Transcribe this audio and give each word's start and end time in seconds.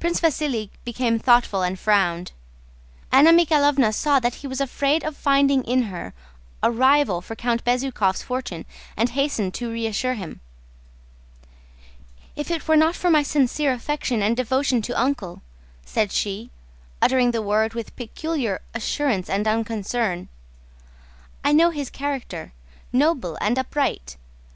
Prince 0.00 0.18
Vasíli 0.18 0.70
became 0.82 1.18
thoughtful 1.18 1.60
and 1.60 1.78
frowned. 1.78 2.32
Anna 3.12 3.32
Mikháylovna 3.34 3.92
saw 3.94 4.18
that 4.18 4.36
he 4.36 4.46
was 4.46 4.62
afraid 4.62 5.04
of 5.04 5.14
finding 5.14 5.62
in 5.64 5.82
her 5.92 6.14
a 6.62 6.70
rival 6.70 7.20
for 7.20 7.36
Count 7.36 7.62
Bezúkhov's 7.62 8.22
fortune, 8.22 8.64
and 8.96 9.10
hastened 9.10 9.52
to 9.52 9.70
reassure 9.70 10.14
him. 10.14 10.40
"If 12.34 12.50
it 12.50 12.66
were 12.66 12.78
not 12.78 12.96
for 12.96 13.10
my 13.10 13.22
sincere 13.22 13.74
affection 13.74 14.22
and 14.22 14.34
devotion 14.38 14.80
to 14.80 14.98
Uncle," 14.98 15.42
said 15.84 16.12
she, 16.12 16.50
uttering 17.02 17.32
the 17.32 17.42
word 17.42 17.74
with 17.74 17.94
peculiar 17.94 18.62
assurance 18.72 19.28
and 19.28 19.46
unconcern, 19.46 20.28
"I 21.44 21.52
know 21.52 21.68
his 21.68 21.90
character: 21.90 22.54
noble, 22.90 23.36
upright... 23.42 24.16